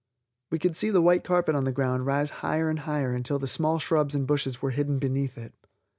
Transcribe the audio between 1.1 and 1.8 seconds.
carpet on the